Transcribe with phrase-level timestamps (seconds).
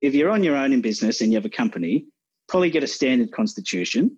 [0.00, 2.06] if you're on your own in business and you have a company,
[2.48, 4.16] probably get a standard constitution.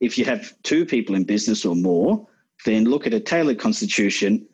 [0.00, 2.26] If you have two people in business or more,
[2.64, 4.46] then look at a tailored constitution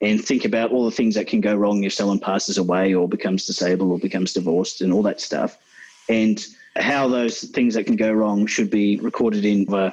[0.00, 3.08] and think about all the things that can go wrong if someone passes away or
[3.08, 5.58] becomes disabled or becomes divorced and all that stuff.
[6.08, 6.44] And
[6.76, 9.92] how those things that can go wrong should be recorded in a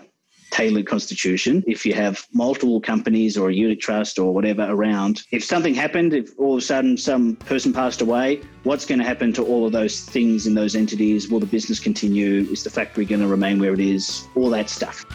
[0.51, 1.63] tailored constitution.
[1.67, 6.13] If you have multiple companies or a unit trust or whatever around, if something happened,
[6.13, 9.65] if all of a sudden some person passed away, what's going to happen to all
[9.65, 11.29] of those things in those entities?
[11.29, 12.49] Will the business continue?
[12.51, 14.27] Is the factory going to remain where it is?
[14.35, 15.05] All that stuff.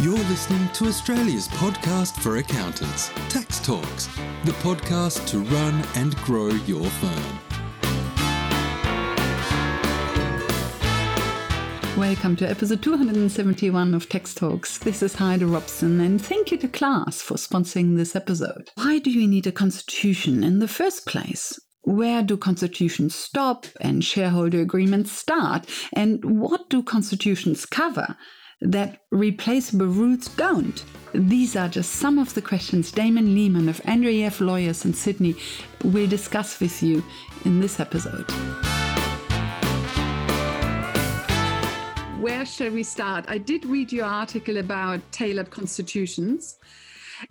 [0.00, 4.06] You're listening to Australia's podcast for accountants, Tax Talks,
[4.44, 7.51] the podcast to run and grow your firm.
[11.96, 14.78] Welcome to episode 271 of Tax Talks.
[14.78, 18.70] This is Heide Robson, and thank you to Class for sponsoring this episode.
[18.76, 21.60] Why do you need a constitution in the first place?
[21.82, 25.68] Where do constitutions stop and shareholder agreements start?
[25.92, 28.16] And what do constitutions cover
[28.62, 30.82] that replaceable rules don't?
[31.12, 34.40] These are just some of the questions Damien Lehmann of Andrew F.
[34.40, 35.36] Lawyers in Sydney
[35.84, 37.04] will discuss with you
[37.44, 38.32] in this episode.
[42.22, 43.24] Where shall we start?
[43.26, 46.56] I did read your article about tailored constitutions.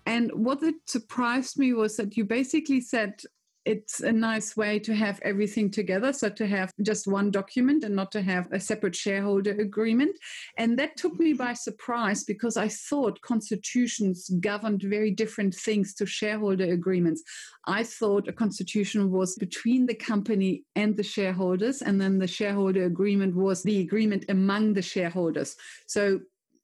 [0.06, 3.22] And what it surprised me was that you basically said
[3.66, 6.14] it's a nice way to have everything together.
[6.14, 10.18] So to have just one document and not to have a separate shareholder agreement.
[10.58, 16.06] And that took me by surprise because I thought constitutions governed very different things to
[16.06, 17.24] shareholder agreements.
[17.68, 22.86] I thought a constitution was between the company and the shareholders, and then the shareholder
[22.86, 25.56] agreement was the agreement among the shareholders.
[25.86, 26.22] So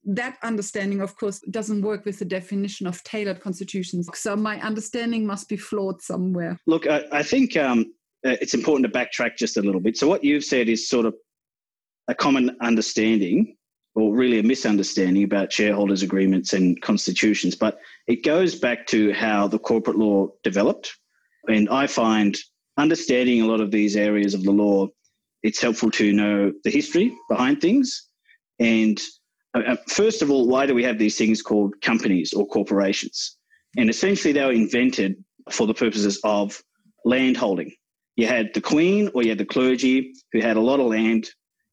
[0.08, 4.10] that understanding, of course, doesn't work with the definition of tailored constitutions.
[4.16, 6.58] So my understanding must be flawed somewhere.
[6.66, 7.94] Look, I, I think um,
[8.26, 9.98] uh, it's important to backtrack just a little bit.
[9.98, 11.14] So what you've said is sort of
[12.08, 13.58] a common understanding
[13.96, 19.48] or really a misunderstanding about shareholders agreements and constitutions but it goes back to how
[19.48, 20.96] the corporate law developed
[21.50, 22.38] and i find
[22.78, 24.88] understanding a lot of these areas of the law
[25.44, 28.08] it's helpful to know the history behind things
[28.60, 29.02] and
[29.58, 33.38] Uh, uh, first of all, why do we have these things called companies or corporations?
[33.76, 36.62] And essentially, they were invented for the purposes of
[37.06, 37.72] land holding.
[38.16, 41.30] You had the queen or you had the clergy who had a lot of land,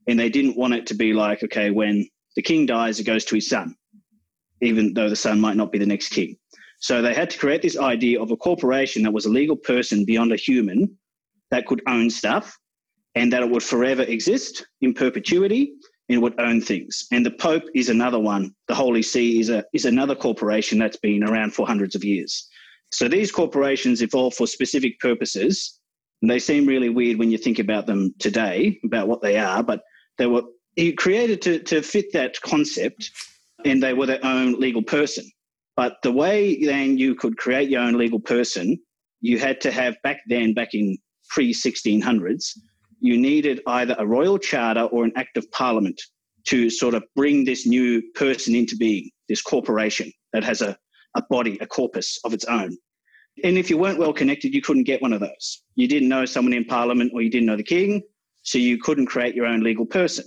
[0.08, 3.24] and they didn't want it to be like, okay, when the king dies, it goes
[3.26, 3.74] to his son,
[4.62, 6.36] even though the son might not be the next king.
[6.78, 10.04] So they had to create this idea of a corporation that was a legal person
[10.04, 10.96] beyond a human
[11.50, 12.58] that could own stuff
[13.14, 15.74] and that it would forever exist in perpetuity
[16.08, 17.06] and would own things.
[17.12, 18.54] And the Pope is another one.
[18.68, 22.48] The Holy See is a is another corporation that's been around for hundreds of years.
[22.92, 25.80] So these corporations evolved for specific purposes,
[26.22, 29.62] and they seem really weird when you think about them today, about what they are,
[29.62, 29.82] but
[30.18, 30.42] they were
[30.96, 33.10] created to, to fit that concept,
[33.64, 35.28] and they were their own legal person.
[35.76, 38.78] But the way then you could create your own legal person,
[39.20, 40.96] you had to have back then, back in
[41.30, 42.58] pre 1600s,
[43.04, 46.00] you needed either a royal charter or an act of parliament
[46.46, 50.74] to sort of bring this new person into being, this corporation that has a,
[51.14, 52.74] a body, a corpus of its own.
[53.42, 55.62] And if you weren't well connected, you couldn't get one of those.
[55.74, 58.02] You didn't know someone in parliament or you didn't know the king,
[58.42, 60.24] so you couldn't create your own legal person.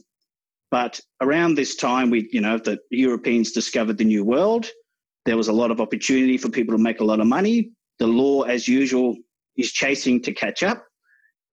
[0.69, 4.67] But around this time, we, you know, the Europeans discovered the new world.
[5.25, 7.71] There was a lot of opportunity for people to make a lot of money.
[7.97, 9.15] The law, as usual,
[9.57, 10.86] is chasing to catch up.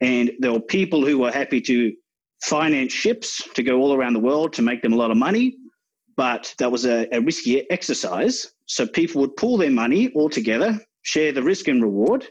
[0.04, 1.90] And there were people who were happy to
[2.42, 5.56] finance ships to go all around the world to make them a lot of money.
[6.14, 8.52] But that was a, a risky exercise.
[8.66, 12.28] So people would pool their money all together, share the risk and reward,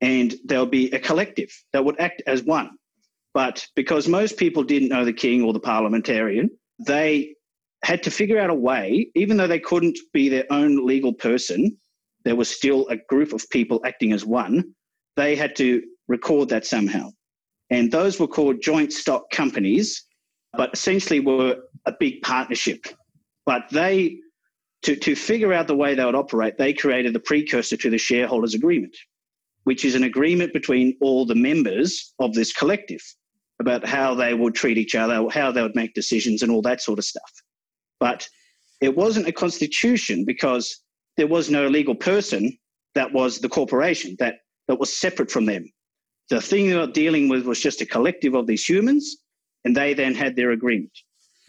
[0.00, 2.70] and there'll be a collective that would act as one.
[3.34, 6.50] But because most people didn't know the king or the parliamentarian,
[6.84, 7.36] they
[7.84, 11.76] had to figure out a way, even though they couldn't be their own legal person,
[12.24, 14.74] there was still a group of people acting as one.
[15.14, 17.10] They had to record that somehow.
[17.70, 20.04] And those were called joint stock companies,
[20.52, 22.86] but essentially were a big partnership.
[23.44, 24.18] But they,
[24.82, 27.98] to, to figure out the way they would operate, they created the precursor to the
[27.98, 28.96] shareholders agreement,
[29.64, 33.02] which is an agreement between all the members of this collective
[33.60, 36.82] about how they would treat each other, how they would make decisions, and all that
[36.82, 37.32] sort of stuff.
[37.98, 38.28] But
[38.80, 40.82] it wasn't a constitution because
[41.16, 42.56] there was no legal person
[42.94, 44.36] that was the corporation that,
[44.68, 45.66] that was separate from them.
[46.30, 49.18] The thing they were dealing with was just a collective of these humans,
[49.64, 50.92] and they then had their agreement.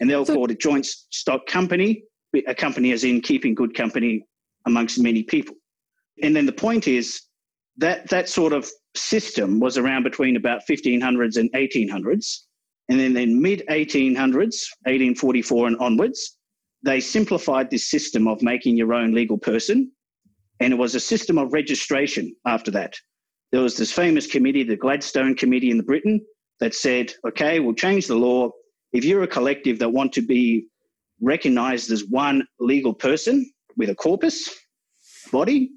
[0.00, 2.04] And they were so, called a joint stock company,
[2.46, 4.24] a company as in keeping good company
[4.66, 5.56] amongst many people.
[6.22, 7.22] And then the point is,
[7.78, 12.40] that that sort of system was around between about 1500s and 1800s.
[12.88, 16.36] And then in mid 1800s, 1844 and onwards,
[16.84, 19.92] they simplified this system of making your own legal person.
[20.60, 22.94] And it was a system of registration after that.
[23.52, 26.20] There was this famous committee, the Gladstone Committee in Britain,
[26.60, 28.50] that said, okay, we'll change the law.
[28.92, 30.66] If you're a collective that want to be
[31.20, 34.50] recognized as one legal person with a corpus
[35.32, 35.70] body,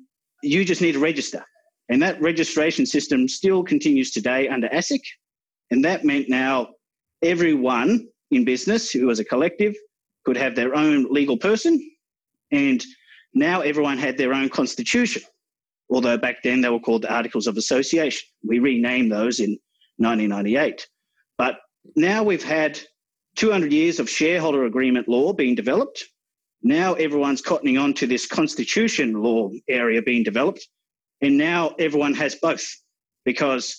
[0.44, 1.44] you just need to register.
[1.90, 5.02] And that registration system still continues today under ASIC.
[5.72, 6.70] And that meant now
[7.22, 9.76] everyone in business who was a collective
[10.26, 11.80] could have their own legal person.
[12.52, 12.84] And
[13.34, 15.22] now everyone had their own constitution.
[15.92, 18.28] Although back then they were called the Articles of Association.
[18.44, 19.60] We renamed those in
[19.98, 20.88] 1998.
[21.38, 21.58] But
[21.96, 22.80] now we've had
[23.36, 26.06] 200 years of shareholder agreement law being developed.
[26.64, 30.66] Now everyone's cottoning on to this constitution law area being developed.
[31.22, 32.66] And now everyone has both
[33.26, 33.78] because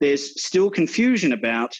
[0.00, 1.74] there's still confusion about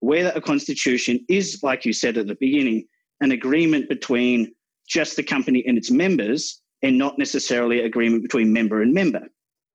[0.00, 2.86] whether a constitution is, like you said at the beginning,
[3.20, 4.52] an agreement between
[4.88, 9.22] just the company and its members and not necessarily agreement between member and member.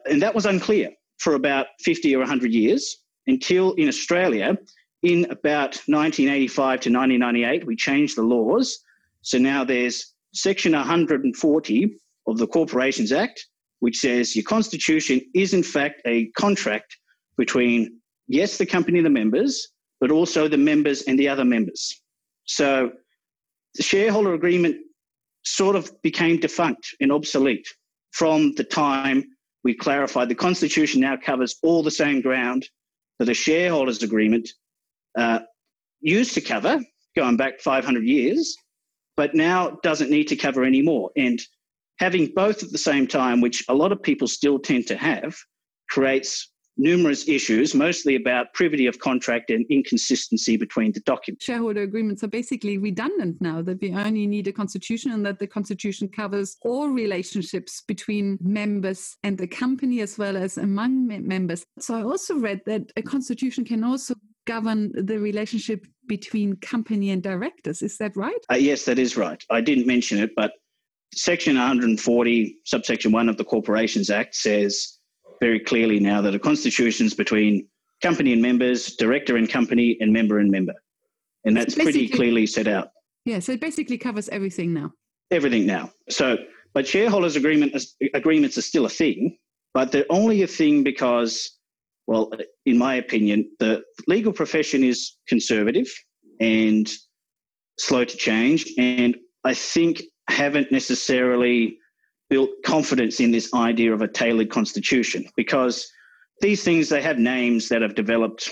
[0.06, 0.90] And that was unclear
[1.20, 2.98] for about 50 or 100 years
[3.28, 4.58] until in Australia,
[5.02, 8.80] in about 1985 to 1998, we changed the laws.
[9.22, 11.96] So now there's Section 140
[12.28, 13.46] of the Corporations Act,
[13.80, 16.98] which says your constitution is in fact a contract
[17.38, 19.70] between, yes, the company and the members,
[20.00, 22.02] but also the members and the other members.
[22.46, 22.92] So
[23.76, 24.78] the shareholder agreement
[25.46, 27.68] sort of became defunct and obsolete
[28.12, 29.24] from the time
[29.64, 32.68] we clarified the Constitution now covers all the same ground
[33.20, 34.50] that a shareholders agreement
[35.18, 35.40] uh,
[36.02, 36.82] used to cover,
[37.16, 38.56] going back 500 years,
[39.16, 41.12] but now doesn't need to cover anymore.
[41.16, 41.40] And
[42.00, 45.36] having both at the same time, which a lot of people still tend to have,
[45.90, 51.46] creates numerous issues, mostly about privity of contract and inconsistency between the documents.
[51.46, 55.48] Shareholder agreements are basically redundant now, that we only need a constitution and that the
[55.48, 61.66] constitution covers all relationships between members and the company as well as among members.
[61.80, 64.16] So I also read that a constitution can also
[64.46, 67.82] govern the relationship between company and directors.
[67.82, 68.36] Is that right?
[68.52, 69.42] Uh, yes, that is right.
[69.50, 70.52] I didn't mention it, but
[71.16, 74.98] Section 140, subsection 1 of the Corporations Act says
[75.44, 77.68] very clearly now that a constitution is between
[78.02, 80.74] company and members, director and company, and member and member.
[81.44, 82.88] And that's pretty clearly set out.
[83.26, 84.94] Yeah, so it basically covers everything now.
[85.32, 85.92] Everything now.
[86.10, 86.38] So,
[86.74, 87.76] but shareholders' agreement
[88.14, 89.38] agreements are still a thing,
[89.74, 91.34] but they're only a thing because,
[92.08, 92.32] well,
[92.66, 95.90] in my opinion, the legal profession is conservative
[96.40, 96.90] and
[97.78, 101.80] slow to change, and I think haven't necessarily
[102.34, 105.88] built confidence in this idea of a tailored constitution because
[106.42, 108.50] these things they have names that have developed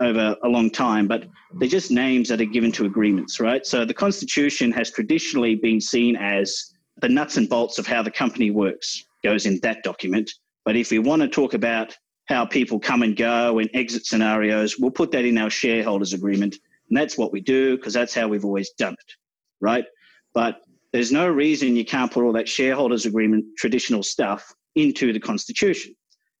[0.00, 1.26] over a long time, but
[1.56, 3.66] they're just names that are given to agreements, right?
[3.66, 6.72] So the constitution has traditionally been seen as
[7.02, 10.30] the nuts and bolts of how the company works goes in that document.
[10.64, 11.94] But if we want to talk about
[12.30, 16.56] how people come and go and exit scenarios, we'll put that in our shareholders agreement.
[16.88, 19.12] And that's what we do because that's how we've always done it,
[19.60, 19.84] right?
[20.32, 25.20] But there's no reason you can't put all that shareholders agreement traditional stuff into the
[25.20, 25.94] constitution.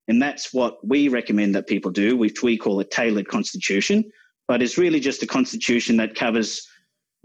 [0.08, 4.04] And that's what we recommend that people do, which we call a tailored constitution.
[4.46, 6.66] But it's really just a constitution that covers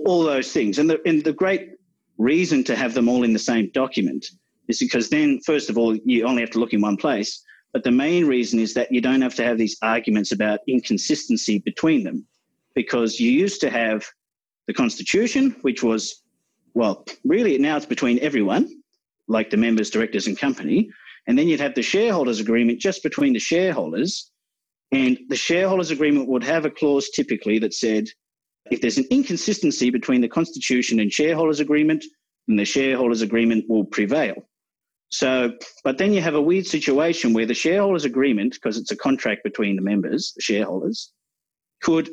[0.06, 0.80] all those things.
[0.80, 1.70] And the, and the great
[2.18, 4.26] reason to have them all in the same document
[4.68, 7.42] is because then, first of all, you only have to look in one place.
[7.72, 11.60] But the main reason is that you don't have to have these arguments about inconsistency
[11.60, 12.28] between them
[12.76, 14.06] because you used to have
[14.68, 16.23] the Constitution, which was
[16.74, 18.70] well, really now it's between everyone,
[19.28, 20.90] like the members, directors, and company.
[21.28, 24.30] And then you'd have the shareholders agreement just between the shareholders.
[24.92, 28.08] And the shareholders agreement would have a clause typically that said
[28.72, 32.04] if there's an inconsistency between the constitution and shareholders agreement,
[32.48, 34.36] then the shareholders agreement will prevail.
[35.10, 35.54] So,
[35.84, 39.44] but then you have a weird situation where the shareholders agreement, because it's a contract
[39.44, 41.12] between the members, the shareholders,
[41.82, 42.10] could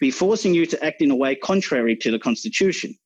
[0.00, 2.96] be forcing you to act in a way contrary to the constitution.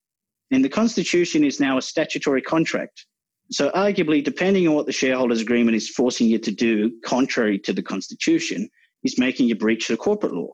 [0.50, 3.06] And the Constitution is now a statutory contract.
[3.50, 7.72] So, arguably, depending on what the shareholders' agreement is forcing you to do, contrary to
[7.72, 8.68] the Constitution,
[9.04, 10.52] is making you breach the corporate law.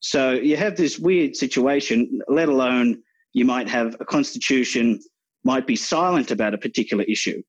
[0.00, 3.02] So, you have this weird situation, let alone
[3.32, 5.00] you might have a Constitution
[5.44, 7.42] might be silent about a particular issue.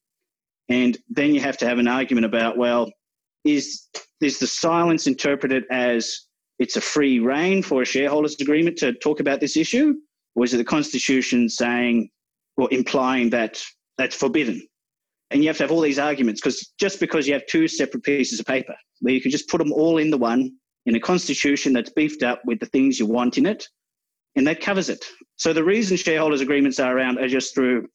[0.68, 2.92] And then you have to have an argument about, well,
[3.44, 3.88] is,
[4.20, 6.26] is the silence interpreted as
[6.58, 9.94] it's a free rein for a shareholders' agreement to talk about this issue?
[10.44, 12.10] Is it the Constitution saying
[12.56, 13.62] or implying that
[13.96, 14.66] that's forbidden?
[15.30, 18.02] And you have to have all these arguments because just because you have two separate
[18.02, 20.52] pieces of paper, where you can just put them all in the one
[20.86, 23.68] in a constitution that's beefed up with the things you want in it,
[24.36, 25.04] and that covers it.
[25.36, 27.88] So the reason shareholders' agreements are around are just through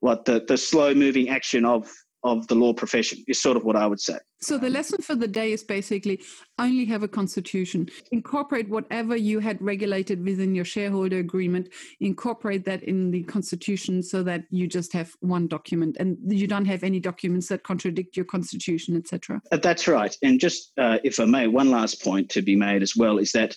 [0.00, 1.90] what the, the slow moving action of
[2.22, 4.18] of the law profession is sort of what I would say.
[4.42, 6.22] So the lesson for the day is basically
[6.58, 7.88] only have a constitution.
[8.12, 11.68] Incorporate whatever you had regulated within your shareholder agreement,
[12.00, 16.64] incorporate that in the constitution so that you just have one document and you don't
[16.64, 19.40] have any documents that contradict your constitution, etc.
[19.52, 20.16] Uh, that's right.
[20.22, 23.32] And just uh, if I may, one last point to be made as well is
[23.32, 23.56] that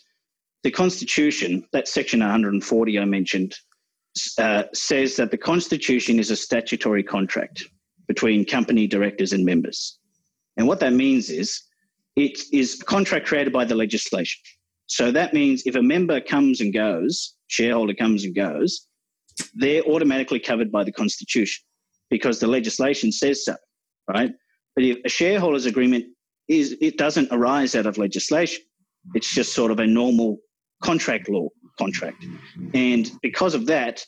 [0.64, 3.56] the constitution, that section 140 I mentioned,
[4.38, 7.66] uh, says that the constitution is a statutory contract
[8.08, 10.00] between company directors and members.
[10.58, 11.62] And what that means is
[12.16, 14.40] it is a contract created by the legislation.
[14.88, 18.88] So that means if a member comes and goes, shareholder comes and goes,
[19.56, 21.64] they're automatically covered by the Constitution
[22.10, 23.56] because the legislation says so,
[24.08, 24.32] right?
[24.76, 26.06] But if a shareholders agreement
[26.48, 28.64] is, it doesn't arise out of legislation.
[29.16, 30.38] It's just sort of a normal
[30.84, 32.24] contract law contract.
[32.74, 34.06] And because of that,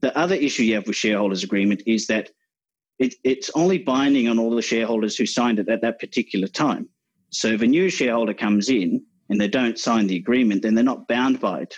[0.00, 2.30] the other issue you have with shareholders agreement is that
[2.98, 6.88] it, it's only binding on all the shareholders who signed it at that particular time.
[7.30, 10.84] So if a new shareholder comes in and they don't sign the agreement, then they're
[10.84, 11.74] not bound by it.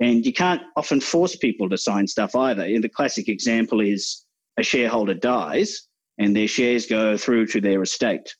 [0.00, 2.64] And you can't often force people to sign stuff either.
[2.64, 4.24] The classic example is
[4.58, 8.34] a shareholder dies and their shares go through to their estate.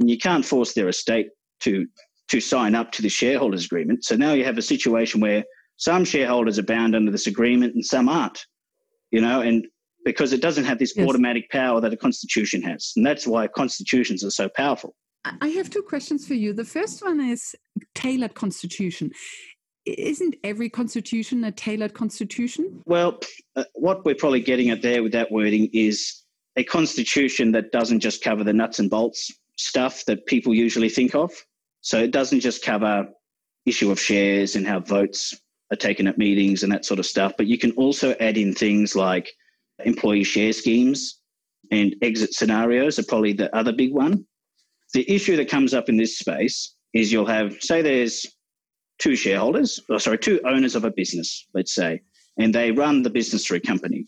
[0.00, 1.28] And you can't force their estate
[1.60, 1.86] to,
[2.28, 4.04] to sign up to the shareholders agreement.
[4.04, 5.44] So now you have a situation where
[5.76, 8.44] some shareholders are bound under this agreement and some aren't.
[9.10, 9.66] You know, and
[10.04, 11.08] because it doesn't have this yes.
[11.08, 12.92] automatic power that a constitution has.
[12.96, 14.94] And that's why constitutions are so powerful.
[15.40, 16.52] I have two questions for you.
[16.52, 17.54] The first one is
[17.94, 19.10] tailored constitution.
[19.86, 22.82] Isn't every constitution a tailored constitution?
[22.86, 23.20] Well,
[23.56, 26.22] uh, what we're probably getting at there with that wording is
[26.56, 31.14] a constitution that doesn't just cover the nuts and bolts stuff that people usually think
[31.14, 31.32] of.
[31.80, 33.08] So it doesn't just cover
[33.66, 35.34] issue of shares and how votes
[35.72, 38.54] are taken at meetings and that sort of stuff, but you can also add in
[38.54, 39.30] things like
[39.84, 41.20] employee share schemes
[41.70, 44.24] and exit scenarios are probably the other big one.
[44.92, 48.26] The issue that comes up in this space is you'll have, say, there's
[48.98, 52.00] two shareholders, or sorry, two owners of a business, let's say,
[52.38, 54.06] and they run the business through a company.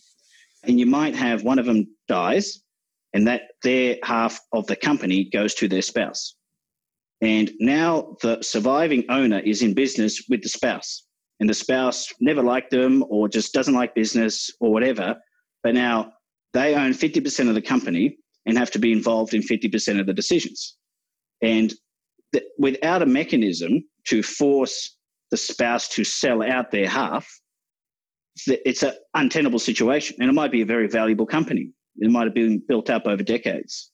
[0.65, 2.63] And you might have one of them dies,
[3.13, 6.37] and that their half of the company goes to their spouse.
[7.21, 11.05] And now the surviving owner is in business with the spouse,
[11.41, 15.17] and the spouse never liked them or just doesn't like business or whatever.
[15.67, 16.13] But now
[16.53, 20.13] they own 50% of the company and have to be involved in 50% of the
[20.13, 20.77] decisions.
[21.43, 21.75] And
[22.33, 24.97] th- without a mechanism to force
[25.33, 27.29] the spouse to sell out their half,
[28.45, 30.17] th- it's an untenable situation.
[30.21, 31.73] And it might be a very valuable company.
[31.97, 33.91] It might have been built up over decades.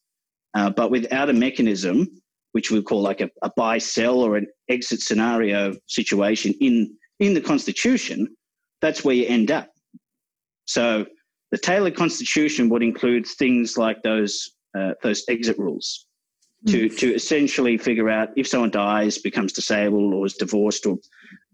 [0.52, 2.06] Uh, but without a mechanism,
[2.50, 7.32] which we call like a, a buy sell or an exit scenario situation in, in
[7.32, 8.28] the Constitution,
[8.82, 9.70] that's where you end up.
[10.66, 11.06] So
[11.52, 16.06] the tailored constitution would include things like those uh, those exit rules
[16.66, 16.98] to mm.
[16.98, 20.98] to essentially figure out if someone dies, becomes disabled, or is divorced, or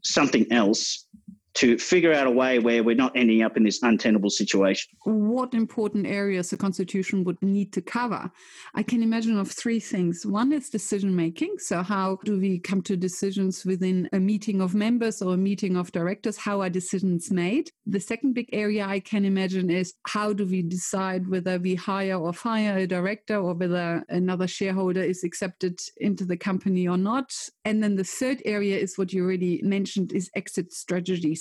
[0.05, 1.07] something else
[1.55, 4.91] to figure out a way where we're not ending up in this untenable situation.
[5.05, 8.31] What important areas the Constitution would need to cover?
[8.75, 10.25] I can imagine of three things.
[10.25, 11.59] One is decision making.
[11.59, 15.77] So, how do we come to decisions within a meeting of members or a meeting
[15.77, 16.37] of directors?
[16.37, 17.71] How are decisions made?
[17.87, 22.17] The second big area I can imagine is how do we decide whether we hire
[22.17, 27.33] or fire a director or whether another shareholder is accepted into the company or not?
[27.65, 30.73] And then the third area is what you already mentioned is exit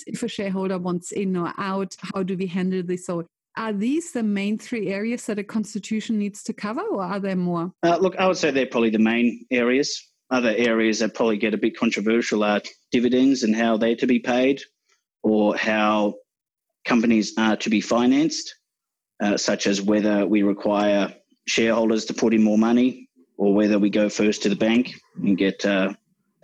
[0.08, 3.06] if a shareholder wants in or out, how do we handle this?
[3.06, 3.26] So
[3.58, 7.36] are these the main three areas that a constitution needs to cover, or are there
[7.36, 7.72] more?
[7.82, 10.02] Uh, look, I would say they're probably the main areas.
[10.30, 12.62] Other areas that probably get a bit controversial are
[12.92, 14.62] dividends and how they're to be paid,
[15.24, 16.16] or how
[16.86, 18.54] companies are to be financed,
[19.24, 21.14] uh, such as whether we require
[21.48, 25.38] shareholders to put in more money, or whether we go first to the bank and
[25.38, 25.94] get uh,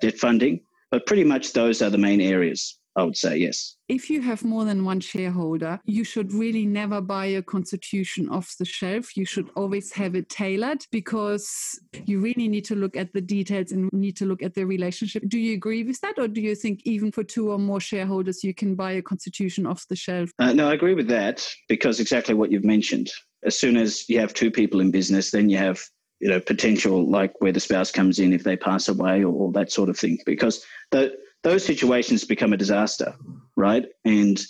[0.01, 0.62] debt funding.
[0.89, 2.79] But pretty much those are the main areas.
[2.96, 3.76] I would say yes.
[3.90, 8.56] If you have more than one shareholder, you should really never buy a constitution off
[8.58, 9.18] the shelf.
[9.18, 13.72] You should always have it tailored because you really need to look at the details
[13.72, 15.24] and need to look at the relationship.
[15.28, 16.20] Do you agree with that?
[16.20, 19.66] Or do you think even for two or more shareholders, you can buy a constitution
[19.66, 20.32] off the shelf?
[20.40, 23.12] Uh, no, I agree with that because exactly what you've mentioned.
[23.44, 25.82] As soon as you have two people in business, then you have
[26.20, 29.52] you know potential like where the spouse comes in if they pass away or, or
[29.52, 33.14] that sort of thing because the those situations become a disaster,
[33.56, 33.86] right?
[34.06, 34.42] And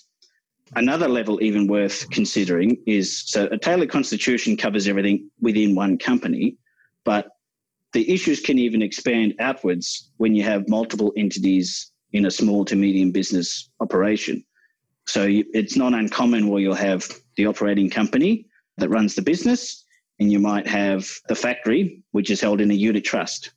[0.76, 6.58] another level, even worth considering, is so a tailored constitution covers everything within one company,
[7.04, 7.30] but
[7.94, 12.76] the issues can even expand outwards when you have multiple entities in a small to
[12.76, 14.44] medium business operation.
[15.06, 18.46] So it's not uncommon where you'll have the operating company
[18.78, 19.84] that runs the business,
[20.20, 23.52] and you might have the factory, which is held in a unit trust.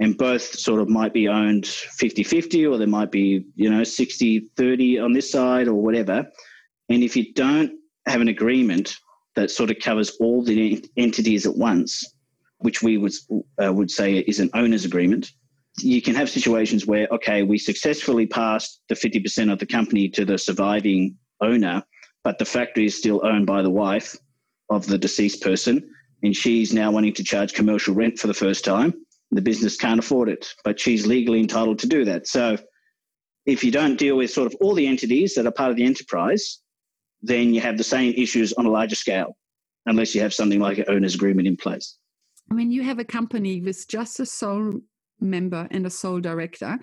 [0.00, 3.84] And both sort of might be owned 50 50, or there might be, you know,
[3.84, 6.26] 60 30 on this side or whatever.
[6.88, 7.72] And if you don't
[8.06, 8.96] have an agreement
[9.36, 12.04] that sort of covers all the entities at once,
[12.58, 13.12] which we would,
[13.62, 15.30] uh, would say is an owner's agreement,
[15.78, 20.24] you can have situations where, okay, we successfully passed the 50% of the company to
[20.24, 21.82] the surviving owner,
[22.24, 24.16] but the factory is still owned by the wife
[24.68, 25.88] of the deceased person,
[26.22, 28.94] and she's now wanting to charge commercial rent for the first time.
[29.30, 32.26] The business can't afford it, but she's legally entitled to do that.
[32.26, 32.56] So
[33.46, 35.84] if you don't deal with sort of all the entities that are part of the
[35.84, 36.60] enterprise,
[37.22, 39.36] then you have the same issues on a larger scale,
[39.86, 41.96] unless you have something like an owner's agreement in place.
[42.50, 44.80] I mean, you have a company with just a sole
[45.20, 46.78] member and a sole director,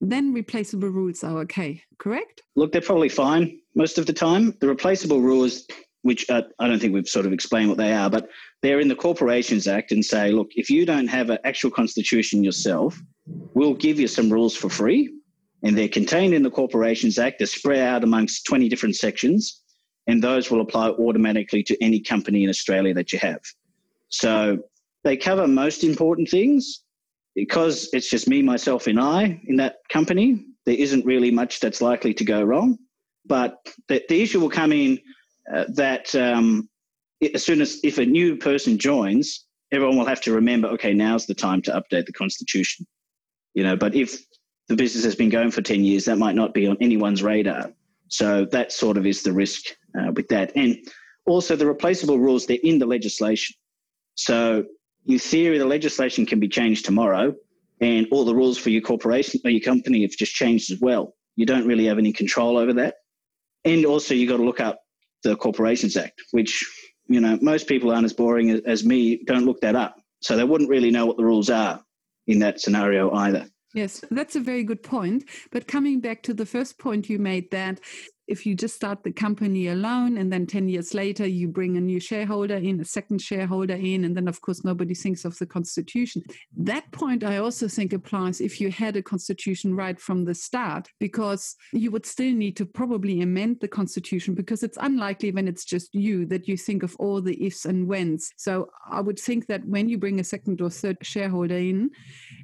[0.00, 2.42] then replaceable rules are okay, correct?
[2.54, 4.54] Look, they're probably fine most of the time.
[4.60, 5.66] The replaceable rules,
[6.06, 8.28] which uh, I don't think we've sort of explained what they are, but
[8.62, 12.44] they're in the Corporations Act and say, look, if you don't have an actual constitution
[12.44, 12.98] yourself,
[13.54, 15.12] we'll give you some rules for free.
[15.62, 17.38] And they're contained in the Corporations Act.
[17.38, 19.62] They're spread out amongst 20 different sections,
[20.06, 23.40] and those will apply automatically to any company in Australia that you have.
[24.08, 24.58] So
[25.02, 26.84] they cover most important things
[27.34, 30.46] because it's just me, myself, and I in that company.
[30.64, 32.78] There isn't really much that's likely to go wrong.
[33.24, 33.58] But
[33.88, 34.98] the, the issue will come in
[35.54, 36.68] uh, that um,
[37.34, 41.26] as soon as if a new person joins, everyone will have to remember, okay, now's
[41.26, 42.86] the time to update the constitution.
[43.54, 44.18] You know, but if
[44.68, 47.72] the business has been going for 10 years, that might not be on anyone's radar.
[48.08, 49.64] So that sort of is the risk
[49.98, 50.52] uh, with that.
[50.56, 50.76] And
[51.26, 53.54] also the replaceable rules, they're in the legislation.
[54.14, 54.64] So
[55.06, 57.34] in theory, the legislation can be changed tomorrow,
[57.80, 61.14] and all the rules for your corporation or your company have just changed as well.
[61.36, 62.94] You don't really have any control over that.
[63.64, 64.80] And also, you've got to look up
[65.28, 66.64] the Corporations Act, which
[67.08, 69.22] you know most people aren't as boring as, as me.
[69.24, 71.82] Don't look that up, so they wouldn't really know what the rules are
[72.26, 73.46] in that scenario either.
[73.74, 75.24] Yes, that's a very good point.
[75.52, 77.80] But coming back to the first point you made, that
[78.28, 81.80] if you just start the company alone and then 10 years later you bring a
[81.80, 85.46] new shareholder in, a second shareholder in, and then of course nobody thinks of the
[85.46, 86.22] constitution.
[86.56, 90.88] That point I also think applies if you had a constitution right from the start,
[90.98, 95.64] because you would still need to probably amend the constitution because it's unlikely when it's
[95.64, 98.30] just you that you think of all the ifs and whens.
[98.36, 101.90] So I would think that when you bring a second or third shareholder in,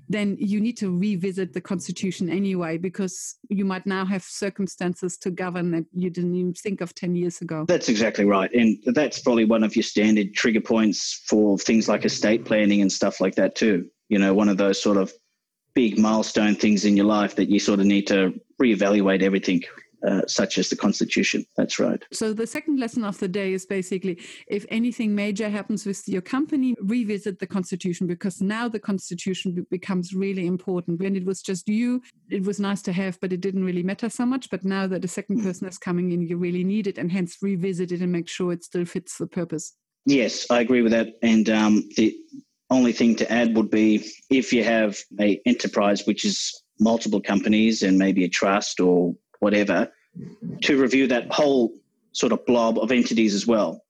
[0.09, 5.31] then you need to revisit the constitution anyway, because you might now have circumstances to
[5.31, 7.65] govern that you didn't even think of 10 years ago.
[7.67, 8.53] That's exactly right.
[8.53, 12.93] And that's probably one of your standard trigger points for things like estate planning and
[12.93, 13.89] stuff like that, too.
[14.09, 15.13] You know, one of those sort of
[15.75, 19.63] big milestone things in your life that you sort of need to reevaluate everything
[20.07, 21.45] uh, such as the Constitution.
[21.57, 22.03] That's right.
[22.13, 26.23] So, the second lesson of the day is basically if anything major happens with your
[26.23, 31.01] company, revisit the Constitution because now the Constitution becomes really important.
[31.01, 34.09] When it was just you, it was nice to have, but it didn't really matter
[34.09, 34.51] so much.
[34.51, 35.45] But now that a second mm.
[35.45, 38.53] person is coming in, you really need it and hence revisit it and make sure
[38.53, 39.75] it still fits the purpose.
[40.05, 41.15] Yes, I agree with that.
[41.23, 42.17] And um, the
[42.71, 47.83] only thing to add would be if you have a enterprise which is multiple companies
[47.83, 49.91] and maybe a trust or whatever,
[50.63, 51.73] to review that whole
[52.13, 53.83] sort of blob of entities as well,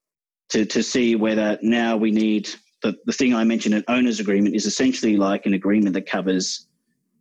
[0.48, 2.48] to, to see whether now we need
[2.82, 6.66] the, the thing I mentioned, an owner's agreement, is essentially like an agreement that covers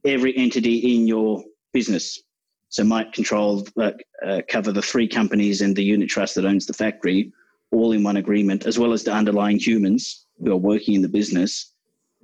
[0.05, 2.23] every entity in your business.
[2.69, 3.91] So might control, uh,
[4.25, 7.33] uh, cover the three companies and the unit trust that owns the factory,
[7.71, 11.09] all in one agreement, as well as the underlying humans who are working in the
[11.09, 11.73] business,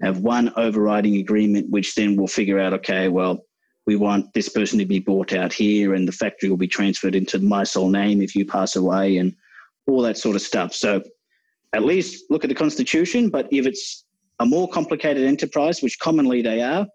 [0.02, 3.47] have one overriding agreement, which then will figure out, okay, well,
[3.88, 7.16] we want this person to be bought out here and the factory will be transferred
[7.16, 9.34] into my sole name if you pass away and
[9.88, 10.74] all that sort of stuff.
[10.74, 11.02] So
[11.74, 14.04] at least look at the constitution, but if it's
[14.40, 16.86] a more complicated enterprise, which commonly they are,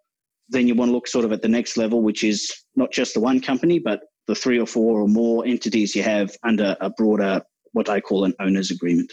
[0.51, 3.15] then you want to look sort of at the next level, which is not just
[3.15, 6.91] the one company, but the three or four or more entities you have under a
[6.91, 7.41] broader,
[7.73, 9.11] what I call an owner's agreement.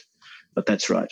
[0.54, 1.10] But that's right.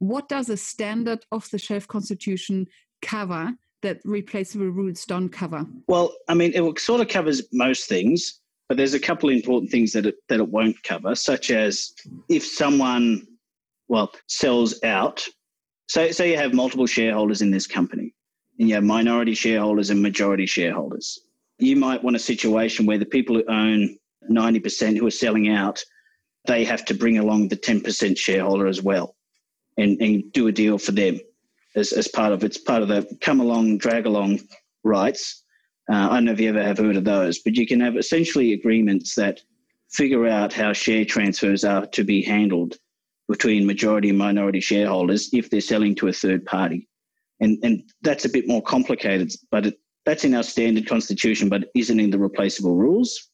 [0.00, 2.66] What does a standard off the shelf constitution
[3.00, 5.64] cover that replaceable rules don't cover?
[5.86, 9.70] Well, I mean, it sort of covers most things, but there's a couple of important
[9.70, 11.92] things that it, that it won't cover, such as
[12.28, 13.26] if someone,
[13.88, 15.24] well, sells out.
[15.86, 18.14] So, say you have multiple shareholders in this company,
[18.58, 21.18] and you have minority shareholders and majority shareholders.
[21.58, 23.96] You might want a situation where the people who own
[24.30, 25.84] 90% who are selling out,
[26.46, 29.14] they have to bring along the 10% shareholder as well
[29.76, 31.20] and, and do a deal for them
[31.76, 34.40] as, as part of it's part of the come along, drag along
[34.82, 35.42] rights.
[35.90, 37.96] Uh, I don't know if you ever have heard of those, but you can have
[37.96, 39.40] essentially agreements that
[39.90, 42.76] figure out how share transfers are to be handled
[43.28, 46.88] between majority and minority shareholders if they're selling to a third party.
[47.40, 51.70] And, and that's a bit more complicated, but it, that's in our standard constitution, but
[51.74, 53.30] isn't in the replaceable rules.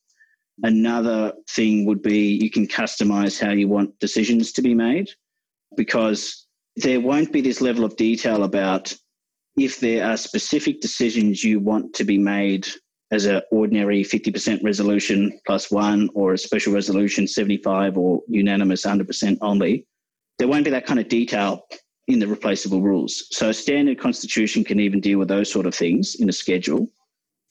[0.62, 5.08] Another thing would be you can customize how you want decisions to be made
[5.76, 6.46] because
[6.82, 8.94] there won't be this level of detail about
[9.56, 12.66] if there are specific decisions you want to be made
[13.10, 19.38] as an ordinary 50% resolution plus one or a special resolution 75 or unanimous 100%
[19.42, 19.84] only,
[20.38, 21.66] there won't be that kind of detail
[22.06, 23.26] in the replaceable rules.
[23.30, 26.88] So a standard constitution can even deal with those sort of things in a schedule.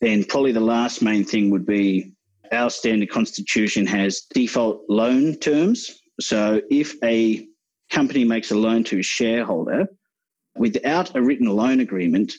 [0.01, 2.13] Then probably the last main thing would be
[2.51, 6.01] our standard constitution has default loan terms.
[6.21, 7.48] So if a
[7.89, 9.87] company makes a loan to a shareholder
[10.55, 12.33] without a written loan agreement,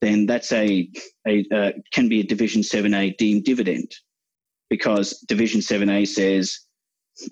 [0.00, 0.88] then that's a,
[1.26, 3.90] a uh, can be a Division 7A deemed dividend
[4.68, 6.58] because Division 7A says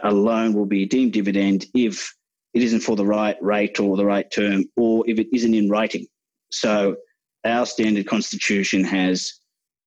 [0.03, 2.15] a loan will be a deemed dividend if
[2.55, 5.69] it isn't for the right rate or the right term or if it isn't in
[5.69, 6.07] writing.
[6.51, 6.97] So
[7.45, 9.33] our standard constitution has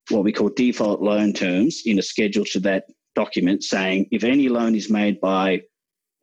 [0.09, 4.47] what we call default loan terms in a schedule to that document saying if any
[4.47, 5.61] loan is made by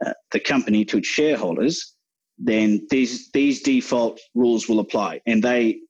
[0.05, 1.95] uh, the company to its shareholders,
[2.39, 5.81] then these these default rules will apply, and they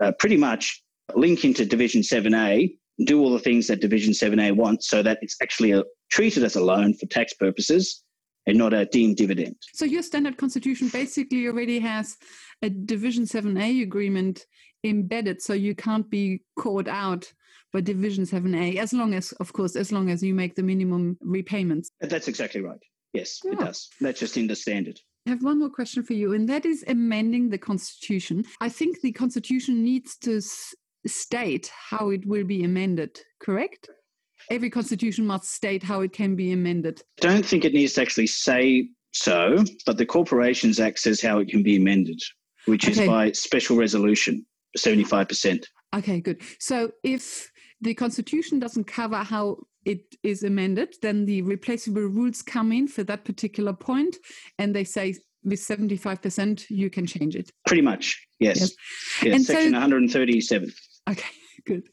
[0.00, 0.82] uh, pretty much
[1.14, 2.72] link into Division Seven A,
[3.04, 6.44] do all the things that Division Seven A wants, so that it's actually a, treated
[6.44, 8.02] as a loan for tax purposes
[8.46, 9.56] and not a deemed dividend.
[9.74, 12.16] So your standard constitution basically already has
[12.62, 14.46] a Division Seven A agreement
[14.82, 17.30] embedded, so you can't be caught out
[17.72, 21.16] by Division 7A, as long as, of course, as long as you make the minimum
[21.20, 21.90] repayments.
[22.00, 22.80] That's exactly right.
[23.12, 23.88] Yes, it does.
[24.00, 25.00] That's just in the standard.
[25.26, 28.44] I have one more question for you, and that is amending the Constitution.
[28.60, 30.74] I think the Constitution needs to s-
[31.06, 33.90] state how it will be amended, correct?
[34.50, 37.02] Every Constitution must state how it can be amended.
[37.22, 41.38] I don't think it needs to actually say so, but the Corporations Act says how
[41.38, 42.20] it can be amended,
[42.64, 43.02] which okay.
[43.02, 44.46] is by special resolution,
[44.78, 45.64] 75%.
[45.94, 46.40] Okay, good.
[46.58, 52.72] So if the Constitution doesn't cover how it is amended, then the replaceable rules come
[52.72, 54.16] in for that particular point,
[54.58, 55.14] and they say
[55.44, 57.50] with 75% you can change it.
[57.66, 58.60] Pretty much, yes.
[58.60, 58.72] yes.
[59.22, 60.72] yes and section so, 137.
[61.08, 61.24] Okay.
[61.66, 61.88] Good.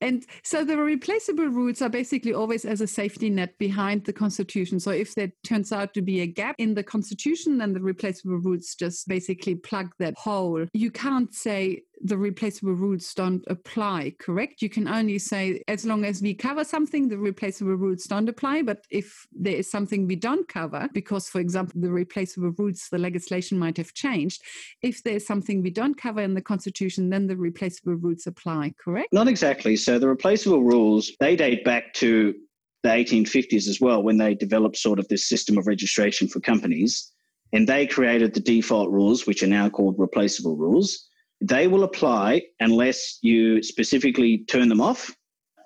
[0.00, 4.80] And so the replaceable rules are basically always as a safety net behind the Constitution.
[4.80, 8.38] So if there turns out to be a gap in the Constitution, then the replaceable
[8.38, 10.66] rules just basically plug that hole.
[10.72, 14.60] You can't say the replaceable rules don't apply, correct?
[14.60, 18.62] You can only say as long as we cover something, the replaceable rules don't apply.
[18.62, 22.98] But if there is something we don't cover, because, for example, the replaceable rules, the
[22.98, 24.42] legislation might have changed,
[24.82, 29.12] if there's something we don't cover in the Constitution, then the replaceable rules apply, correct?
[29.12, 29.76] Not exactly.
[29.76, 32.34] So the replaceable rules, they date back to
[32.82, 37.12] the 1850s as well, when they developed sort of this system of registration for companies.
[37.52, 41.08] And they created the default rules, which are now called replaceable rules
[41.42, 45.14] they will apply unless you specifically turn them off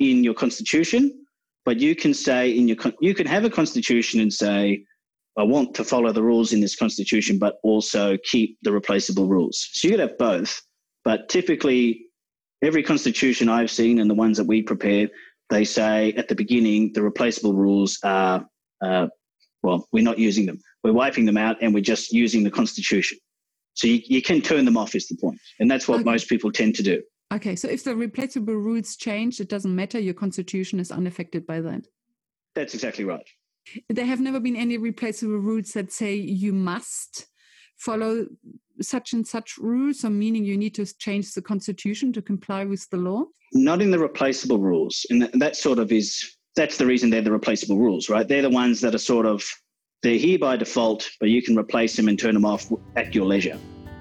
[0.01, 1.12] in your constitution.
[1.67, 4.85] But you can say in your you can have a constitution and say,
[5.37, 9.69] I want to follow the rules in this constitution, but also keep the replaceable rules.
[9.73, 10.62] So you could have both.
[11.05, 12.07] But typically,
[12.62, 15.09] every constitution I've seen and the ones that we prepare,
[15.51, 18.47] they say at the beginning the replaceable rules are,
[18.81, 19.09] uh,
[19.62, 20.59] well, we're not using them.
[20.83, 23.19] We're wiping them out and we're just using the constitution.
[23.77, 25.39] So you, you can turn them off is the point.
[25.61, 26.11] And that's what okay.
[26.11, 27.03] most people tend to do.
[27.33, 29.99] Okay, so if the replaceable rules change, it doesn't matter.
[29.99, 31.87] Your constitution is unaffected by that.
[32.55, 33.27] That's exactly right.
[33.89, 37.27] There have never been any replaceable rules that say you must
[37.77, 38.27] follow
[38.81, 42.89] such and such rules, or meaning you need to change the constitution to comply with
[42.91, 43.25] the law?
[43.53, 45.05] Not in the replaceable rules.
[45.11, 48.27] And that, that sort of is, that's the reason they're the replaceable rules, right?
[48.27, 49.45] They're the ones that are sort of
[50.03, 53.27] they're here by default, but you can replace them and turn them off at your
[53.27, 53.59] leisure.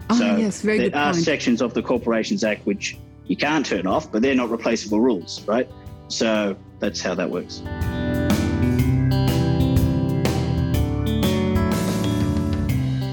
[0.10, 1.24] Oh, so yes, very there good are point.
[1.24, 5.42] sections of the Corporations Act which you can't turn off, but they're not replaceable rules,
[5.48, 5.68] right?
[6.08, 7.64] So that's how that works.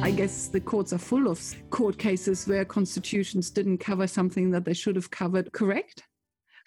[0.02, 1.40] I guess the courts are full of
[1.70, 6.02] court cases where constitutions didn't cover something that they should have covered, correct?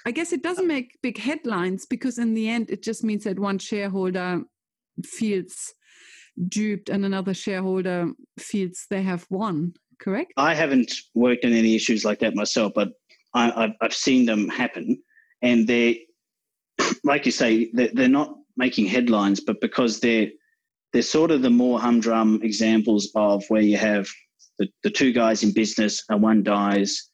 [0.08, 3.38] I guess it doesn't make big headlines because in the end it just means that
[3.38, 4.42] one shareholder
[5.04, 5.74] feels
[6.48, 10.34] duped and another shareholder feels they have won, correct?
[10.38, 12.90] I haven't worked on any issues like that myself, but
[13.34, 15.02] I, have seen them happen.
[15.42, 15.96] And they're,
[17.04, 20.30] like you say, they're, not making headlines, but because they're
[20.94, 24.08] they're sort of the more humdrum examples of where you have
[24.60, 27.10] the, the two guys in business and one dies,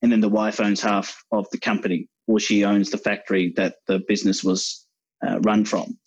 [0.00, 3.76] and then the wife owns half of the company, or she owns the factory that
[3.88, 4.86] the business was
[5.26, 5.98] uh, run from.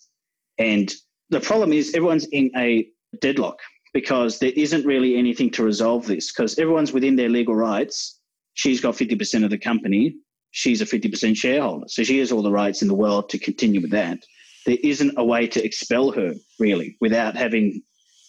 [0.56, 0.90] And
[1.34, 2.88] the problem is everyone's in a
[3.20, 3.58] deadlock
[3.92, 8.20] because there isn't really anything to resolve this because everyone's within their legal rights.
[8.54, 10.14] She's got 50% of the company.
[10.52, 11.86] She's a 50% shareholder.
[11.88, 14.18] So she has all the rights in the world to continue with that.
[14.64, 17.82] There isn't a way to expel her really without having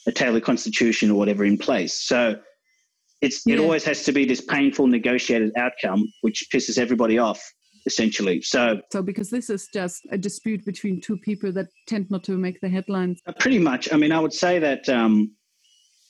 [0.08, 1.94] a tailored constitution or whatever in place.
[2.02, 2.36] So
[3.22, 3.56] it's yeah.
[3.56, 7.42] it always has to be this painful negotiated outcome, which pisses everybody off
[7.86, 8.42] essentially.
[8.42, 12.38] So, so because this is just a dispute between two people that tend not to
[12.38, 13.22] make the headlines.
[13.28, 13.92] Uh, pretty much.
[13.94, 15.32] I mean, I would say that um,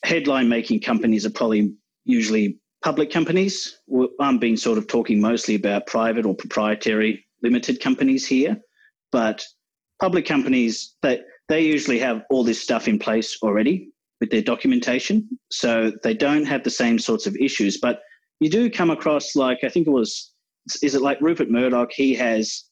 [0.04, 1.74] headline making companies are probably
[2.06, 3.80] usually public companies.
[4.20, 8.58] I'm being sort of talking mostly about private or proprietary limited companies here,
[9.12, 9.46] but
[10.00, 13.90] public companies that they, they usually have all this stuff in place already
[14.22, 17.80] with their documentation, so they don't have the same sorts of issues.
[17.80, 18.00] But
[18.40, 20.32] you do come across like I think it was
[20.82, 21.92] is it like Rupert Murdoch?
[21.92, 22.64] He has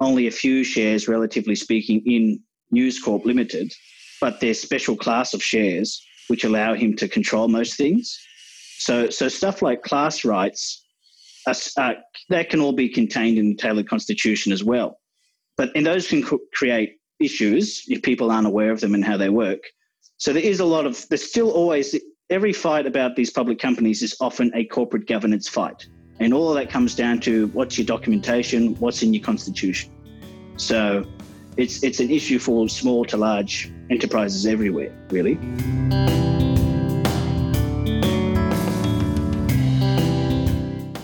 [0.00, 3.72] only a few shares, relatively speaking, in News Corp Limited,
[4.20, 8.18] but they're special class of shares which allow him to control most things.
[8.78, 10.84] So, so stuff like class rights,
[11.46, 11.94] uh,
[12.28, 14.98] that can all be contained in the tailored constitution as well.
[15.56, 19.28] But and those can create issues if people aren't aware of them and how they
[19.28, 19.60] work.
[20.18, 24.02] So there is a lot of there's still always every fight about these public companies
[24.02, 25.86] is often a corporate governance fight.
[26.18, 29.90] And all of that comes down to what's your documentation, what's in your constitution.
[30.56, 31.04] So
[31.56, 35.38] it's it's an issue for small to large enterprises everywhere, really.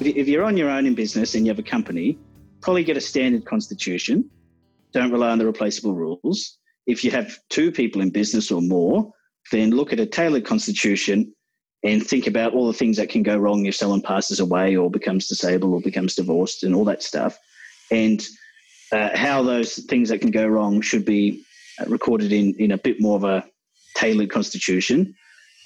[0.01, 2.18] If you're on your own in business and you have a company,
[2.61, 4.29] probably get a standard constitution.
[4.92, 6.59] Don't rely on the replaceable rules.
[6.87, 9.12] If you have two people in business or more,
[9.53, 11.33] then look at a tailored constitution
[11.84, 14.90] and think about all the things that can go wrong if someone passes away or
[14.90, 17.38] becomes disabled or becomes divorced and all that stuff.
[17.90, 18.24] And
[18.92, 21.42] uh, how those things that can go wrong should be
[21.80, 23.44] uh, recorded in, in a bit more of a
[23.96, 25.14] tailored constitution.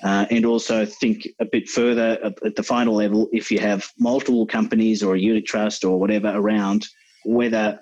[0.05, 3.91] Uh, and also think a bit further at, at, the final level if you have
[3.99, 6.87] multiple companies or a unit trust or whatever around,
[7.25, 7.81] whether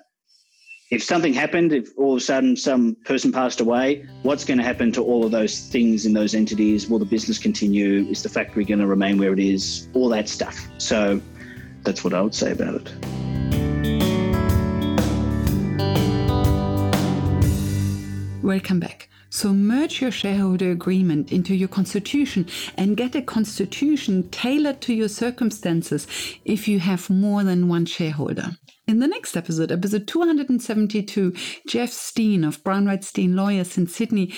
[0.91, 4.63] if something happened, if all of a sudden some person passed away, what's going to
[4.63, 6.87] happen to all of those things in those entities?
[6.87, 8.05] Will the business continue?
[8.07, 9.89] Is the factory going to remain where it is?
[9.95, 10.67] All that stuff.
[10.77, 11.19] So
[11.81, 12.93] that's what I would say about it.
[18.43, 19.09] Welcome back.
[19.31, 25.09] So merge your shareholder agreement into your constitution and get a constitution tailored to your
[25.09, 26.05] circumstances
[26.45, 28.55] if you have more than one shareholder.
[28.87, 31.33] In the next episode, episode 272,
[31.67, 34.31] Jeff Stein of Brown Wright Stein Lawyers in Sydney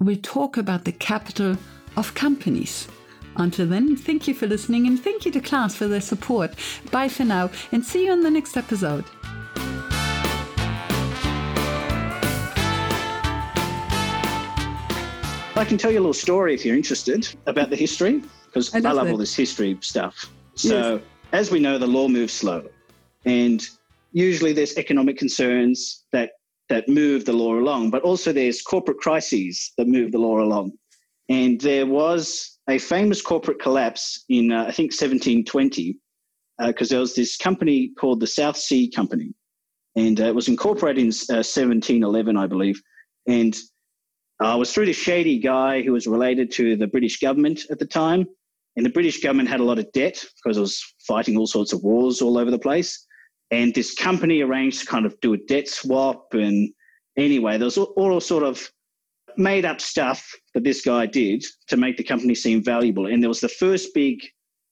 [0.00, 1.56] will talk about the capital
[1.96, 2.88] of companies.
[3.36, 6.56] Until then, thank you for listening and thank you to Class for their support.
[6.90, 9.04] Bye for now and see you on the next episode.
[15.54, 18.78] I can tell you a little story if you're interested about the history, because I,
[18.78, 20.28] I, love all this history stuff.
[20.56, 21.02] So, yes.
[21.30, 22.68] as we know, the law moves slow.
[23.24, 23.64] And
[24.12, 26.32] usually there's economic concerns that
[26.68, 30.72] that move the law along, but also there's corporate crises that move the law along.
[31.28, 35.98] And there was a famous corporate collapse in, uh, I think, 1720,
[36.66, 39.34] because uh, there was this company called the South Sea Company.
[39.96, 42.80] And uh, it was incorporated in 1711, uh, I believe.
[43.28, 47.78] And it was through this shady guy who was related to the British government at
[47.78, 48.26] the time.
[48.76, 51.74] And the British government had a lot of debt because it was fighting all sorts
[51.74, 53.06] of wars all over the place.
[53.52, 56.32] And this company arranged to kind of do a debt swap.
[56.32, 56.72] And
[57.16, 58.68] anyway, there was all, all sort of
[59.36, 63.06] made up stuff that this guy did to make the company seem valuable.
[63.06, 64.20] And there was the first big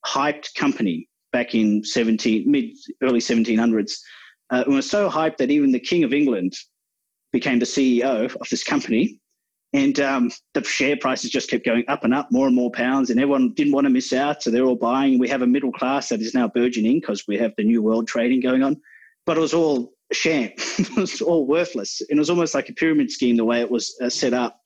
[0.06, 2.70] hyped company back in 17, mid
[3.02, 3.92] early 1700s.
[4.50, 6.54] Uh, it was so hyped that even the King of England
[7.32, 9.20] became the CEO of this company.
[9.72, 13.08] And um, the share prices just kept going up and up, more and more pounds,
[13.10, 14.42] and everyone didn't want to miss out.
[14.42, 15.18] So they're all buying.
[15.18, 18.08] We have a middle class that is now burgeoning because we have the new world
[18.08, 18.80] trading going on.
[19.26, 22.00] But it was all sham, it was all worthless.
[22.08, 24.60] And it was almost like a pyramid scheme the way it was uh, set up.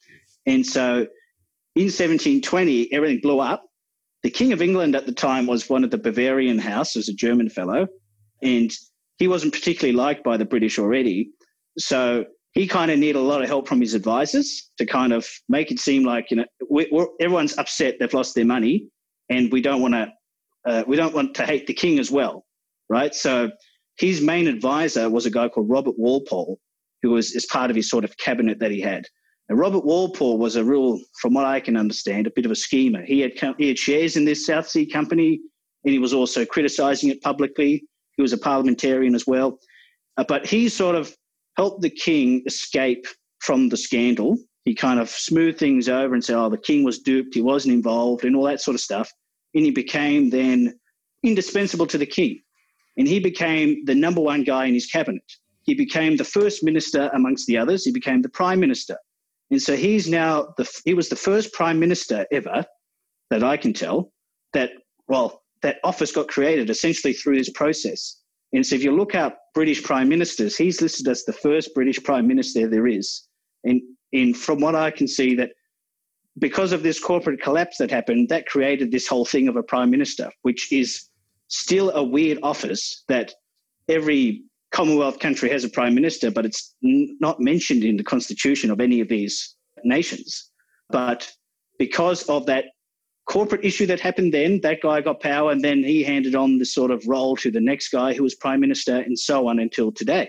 [0.47, 1.07] And so
[1.75, 3.67] in 1720, everything blew up.
[4.23, 7.14] The King of England at the time was one of the Bavarian House, was a
[7.14, 7.88] German fellow,
[8.43, 8.71] and
[9.19, 11.31] he wasn't particularly liked by the British already.
[11.77, 15.27] So he kind of needed a lot of help from his advisors to kind of
[15.49, 16.87] make it seem like you know we,
[17.21, 18.87] everyone's upset they've lost their money,
[19.29, 20.12] and we don't want to
[20.67, 22.47] uh, we don't want to hate the king as well,
[22.88, 23.14] right?
[23.14, 23.51] So
[23.99, 26.59] his main advisor was a guy called Robert Walpole,
[27.03, 29.05] who was as part of his sort of cabinet that he had.
[29.49, 32.57] And Robert Walpole was a real, from what I can understand, a bit of a
[32.57, 33.05] schemer.
[33.05, 35.40] He had he had shares in this South Sea Company,
[35.85, 37.85] and he was also criticising it publicly.
[38.17, 39.59] He was a parliamentarian as well,
[40.17, 41.14] uh, but he sort of
[41.57, 43.07] helped the king escape
[43.40, 44.37] from the scandal.
[44.64, 47.35] He kind of smoothed things over and said, "Oh, the king was duped.
[47.35, 49.11] He wasn't involved, and all that sort of stuff."
[49.55, 50.79] And he became then
[51.23, 52.40] indispensable to the king,
[52.97, 55.25] and he became the number one guy in his cabinet.
[55.62, 57.85] He became the first minister amongst the others.
[57.85, 58.99] He became the prime minister.
[59.51, 62.64] And so he's now the he was the first prime minister ever
[63.31, 64.12] that I can tell
[64.53, 64.71] that
[65.09, 68.21] well that office got created essentially through this process.
[68.55, 72.03] And so if you look up British prime ministers, he's listed as the first British
[72.03, 73.25] prime minister there is.
[73.64, 75.51] And and from what I can see that
[76.38, 79.90] because of this corporate collapse that happened, that created this whole thing of a prime
[79.90, 81.11] minister, which is
[81.49, 83.33] still a weird office that
[83.88, 88.73] every Commonwealth country has a prime minister, but it's n- not mentioned in the constitution
[88.73, 90.51] of any of these nations.
[90.90, 91.31] But
[91.79, 92.64] because of that
[93.27, 96.67] corporate issue that happened then, that guy got power, and then he handed on the
[96.67, 99.91] sort of role to the next guy who was prime minister, and so on until
[99.93, 100.29] today.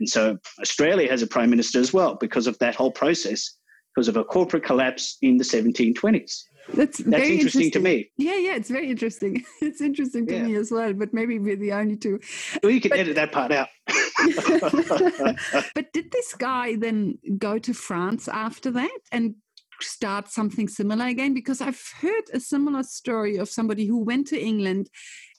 [0.00, 3.56] And so Australia has a prime minister as well because of that whole process,
[3.94, 6.42] because of a corporate collapse in the 1720s.
[6.74, 8.10] That's, That's interesting, interesting, to me.
[8.16, 9.44] Yeah, yeah, it's very interesting.
[9.60, 10.42] It's interesting to Yeah.
[10.44, 12.20] me as well, but maybe we're the only two.
[12.62, 13.68] Well, you can But- edit that part out.
[15.74, 19.34] but did this guy then go to France after that and
[19.84, 21.34] start something similar again?
[21.34, 24.88] Because I've heard a similar story of somebody who went to England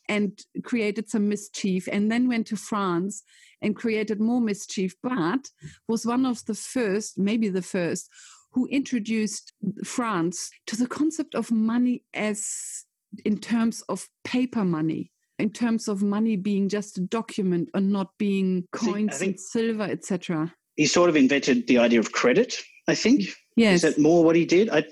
[0.09, 3.23] and created some mischief and then went to France
[3.61, 5.49] and created more mischief, but
[5.87, 8.09] was one of the first, maybe the first,
[8.51, 9.53] who introduced
[9.83, 12.83] France to the concept of money as
[13.25, 15.11] in terms of paper money.
[15.39, 19.21] In terms of money being just a document and not being I think- I coins
[19.21, 20.53] and silver, etc.
[20.75, 23.33] he sort of invented the idea of credit, I think.
[23.55, 23.83] Yes.
[23.83, 24.69] Is that more what he did?
[24.69, 24.83] I,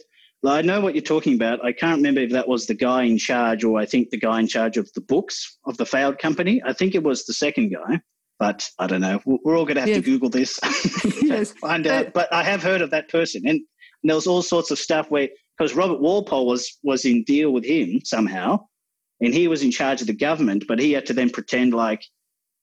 [0.46, 1.64] I know what you're talking about.
[1.64, 4.40] I can't remember if that was the guy in charge or I think the guy
[4.40, 6.62] in charge of the books of the failed company.
[6.66, 8.02] I think it was the second guy,
[8.40, 9.20] but I don't know.
[9.26, 9.98] We're all going to have Yes.
[9.98, 10.60] to Google this
[11.22, 11.52] Yes.
[11.54, 12.14] find out.
[12.14, 13.44] But I have heard of that person.
[13.46, 17.24] And, and there was all sorts of stuff where, because Robert Walpole was, was in
[17.24, 18.66] deal with him somehow,
[19.20, 22.04] and he was in charge of the government, but he had to then pretend like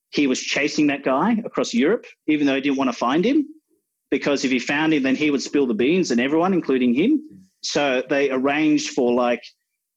[0.09, 3.47] he was chasing that guy across Europe, even though he didn't want to find him
[4.11, 7.21] because if he found him, then he would spill the beans and everyone, including him.
[7.61, 9.43] So they arranged for like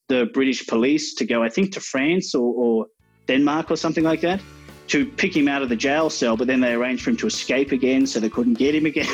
[0.09, 2.87] the British police to go, I think, to France or, or
[3.27, 4.41] Denmark or something like that
[4.89, 6.37] to pick him out of the jail cell.
[6.37, 9.09] But then they arranged for him to escape again so they couldn't get him again.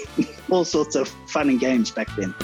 [0.50, 2.34] All sorts of fun and games back then.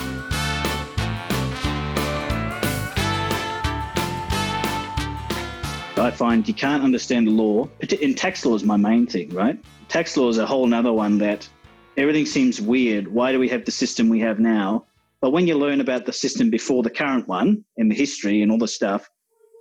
[5.99, 7.69] I find you can't understand the law.
[8.01, 9.59] In tax law is my main thing, right?
[9.89, 11.49] Tax law is a whole nother one that
[11.97, 13.09] everything seems weird.
[13.09, 14.87] Why do we have the system we have now?
[15.21, 18.53] But when you learn about the system before the current one and the history and
[18.53, 19.09] all the stuff,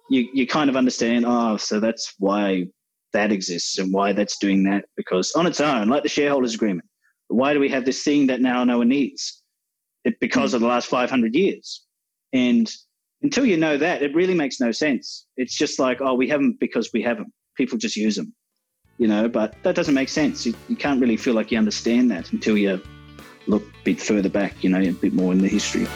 [0.09, 2.67] you, you kind of understand, oh, so that's why
[3.13, 4.85] that exists and why that's doing that.
[4.97, 6.87] Because on its own, like the shareholders agreement,
[7.27, 9.41] why do we have this thing that now no one needs?
[10.03, 11.83] It, because of the last 500 years.
[12.31, 12.71] And
[13.23, 15.25] until you know that, it really makes no sense.
[15.35, 17.33] It's just like, oh, we have them because we have them.
[17.57, 18.35] People just use them,
[18.97, 20.45] you know, but that doesn't make sense.
[20.45, 22.81] You, you can't really feel like you understand that until you
[23.47, 25.87] look a bit further back, you know, a bit more in the history.